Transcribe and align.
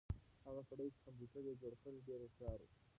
هغه 0.45 0.61
سړی 0.69 0.87
چې 0.93 1.03
کمپیوټر 1.05 1.41
یې 1.47 1.53
جوړ 1.61 1.73
کړ 1.83 1.93
ډېر 2.07 2.17
هوښیار 2.23 2.59
و. 2.61 2.67